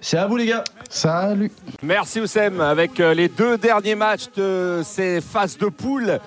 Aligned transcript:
C'est 0.00 0.16
à 0.16 0.26
vous 0.26 0.36
les 0.36 0.46
gars. 0.46 0.64
Salut. 0.88 1.50
Merci 1.82 2.20
Oussem. 2.20 2.60
Avec 2.60 3.00
euh, 3.00 3.14
les 3.14 3.28
deux 3.28 3.58
derniers 3.58 3.94
matchs 3.94 4.26
de 4.36 4.80
ces 4.84 5.20
phases 5.20 5.58
de 5.58 5.66
poule, 5.66 6.20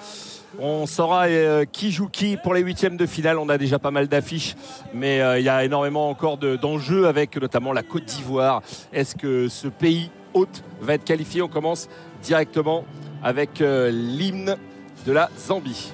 on 0.60 0.86
saura 0.86 1.28
euh, 1.28 1.64
qui 1.72 1.92
joue 1.92 2.10
qui 2.10 2.38
pour 2.38 2.54
les 2.54 2.62
huitièmes 2.62 2.98
de 2.98 3.06
finale. 3.06 3.38
On 3.40 3.48
a 3.50 3.58
déjà 3.58 3.80
pas 3.80 3.92
mal 3.92 4.08
d'affiches, 4.08 4.56
mais 4.94 5.22
euh, 5.22 5.40
il 5.40 5.46
y 5.46 5.50
a 5.50 5.64
énormément 5.64 6.10
encore 6.10 6.38
de- 6.38 6.58
d'enjeux 6.58 7.08
avec 7.08 7.38
notamment 7.38 7.72
la 7.72 7.84
Côte 7.84 8.06
d'Ivoire. 8.06 8.62
Est-ce 8.92 9.16
que 9.16 9.48
ce 9.48 9.68
pays 9.70 10.10
hôte 10.34 10.64
va 10.82 10.96
être 10.96 11.06
qualifié? 11.06 11.42
On 11.42 11.48
commence 11.48 11.88
directement 12.24 12.84
avec 13.24 13.60
l'hymne 13.60 14.58
de 15.06 15.12
la 15.12 15.30
Zambie. 15.40 15.92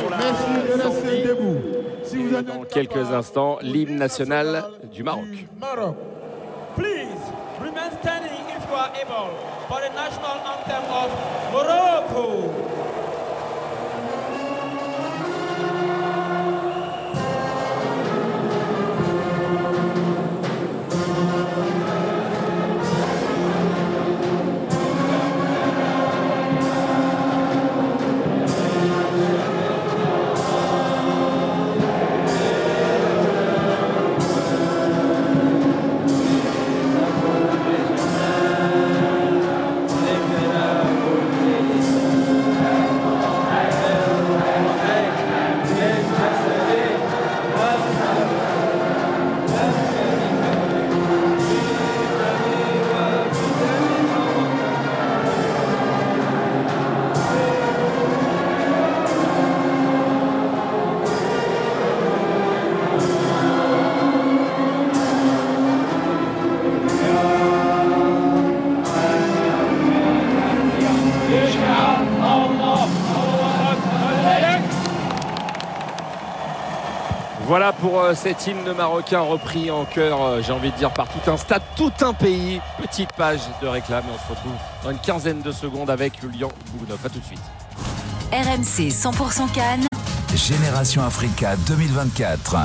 Pour 0.00 0.10
la 0.10 0.16
Merci 0.16 0.68
de 0.68 0.82
rester 0.82 1.22
debout. 1.28 1.56
Si 2.04 2.16
vous 2.16 2.42
Dans 2.42 2.64
quelques 2.64 3.10
instants, 3.12 3.58
l'hymne 3.62 3.96
national 3.96 4.64
du 4.92 5.02
Maroc. 5.02 5.24
Maroc. 5.60 5.96
Please 6.76 7.20
remain 7.60 7.90
standing 8.00 8.44
if 8.56 8.62
you 8.68 8.74
are 8.74 8.92
able 8.94 9.30
for 9.68 9.80
the 9.80 9.88
national 9.94 10.36
anthem 10.44 10.84
of 10.92 11.10
Morocco. 11.52 12.45
Voilà 77.46 77.72
pour 77.72 78.00
euh, 78.00 78.12
cet 78.14 78.48
hymne 78.48 78.72
marocain 78.76 79.20
repris 79.20 79.70
en 79.70 79.84
chœur, 79.84 80.20
euh, 80.20 80.42
j'ai 80.44 80.52
envie 80.52 80.72
de 80.72 80.76
dire, 80.76 80.92
par 80.92 81.06
tout 81.08 81.30
un 81.30 81.36
stade, 81.36 81.62
tout 81.76 81.92
un 82.00 82.12
pays. 82.12 82.60
Petite 82.76 83.12
page 83.12 83.38
de 83.62 83.68
réclame 83.68 84.02
et 84.08 84.12
on 84.12 84.18
se 84.18 84.36
retrouve 84.36 84.52
dans 84.82 84.90
une 84.90 84.98
quinzaine 84.98 85.42
de 85.42 85.52
secondes 85.52 85.88
avec 85.88 86.20
Julian 86.20 86.50
Bougnov. 86.74 86.98
A 87.04 87.08
tout 87.08 87.20
de 87.20 87.24
suite. 87.24 87.38
RMC 88.32 88.90
100% 88.90 89.52
Cannes. 89.52 89.86
Génération 90.34 91.04
Africa 91.04 91.54
2024. 91.68 92.56